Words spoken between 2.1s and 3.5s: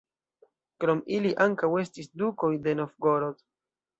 dukoj de Novgorod.